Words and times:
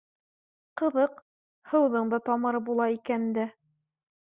—Ҡыҙыҡ, 0.81 1.19
һыуҙың 1.75 2.11
да 2.15 2.21
тамыры 2.31 2.65
була 2.73 2.91
икән 2.97 3.31
дә 3.39 3.49